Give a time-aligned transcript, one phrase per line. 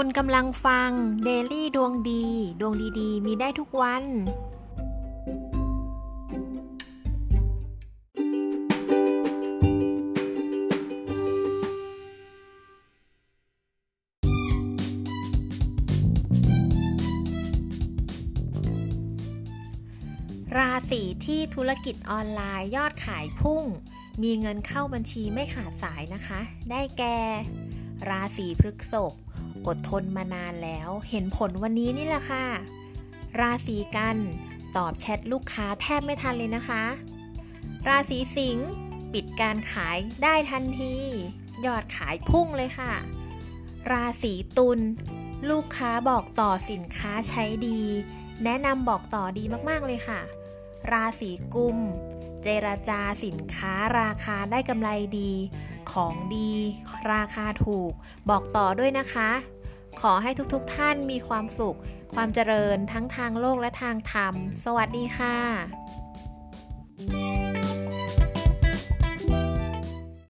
[0.00, 0.90] คุณกำลังฟัง
[1.26, 2.24] Daily ดวงดี
[2.60, 4.04] ดวงดีๆ มีได้ทุกวัน
[20.56, 23.64] ราศีที่ธุรกิจออนไลน์ยอดขายพุ่ง
[24.22, 27.18] มีเงินเข้าบัญชีไม่ขาดสายนะคะ ได้แก่
[28.08, 29.14] ราศีพฤษภ
[29.66, 32.46] อดทนมานานแล้ว เห็นผลวันนี้นี่แหละค่ะ
[33.40, 34.16] ราศีกัน
[34.76, 36.84] ตอบแชทลูกค้าแทบไม่ทันเลยนะคะ
[37.88, 38.68] ราศีสิงห์
[39.12, 40.94] ปิดการขายได้ทันที
[41.66, 42.92] ยอดขายพุ่งเลยค่ะ
[43.92, 44.80] ราศีตุล
[45.50, 47.80] ลูกค้าบอกต่อสินค้าใช้ดี
[48.44, 50.20] แนะนำบอกต่อดีมากๆเลยค่ะ
[50.92, 51.78] ราศีกุม
[52.42, 55.32] เจรจาสินค้าราคาได้กำไรดี
[55.92, 56.50] ของดี
[57.12, 57.92] ราคาถูก
[58.30, 59.30] บอกต่อด้วยนะคะ
[60.00, 61.78] ขอให้ทุกๆทท่านมีความสุข
[62.14, 65.36] ความเจริญทั้งทางโลกและทางธรรม สวัสดีค่ะ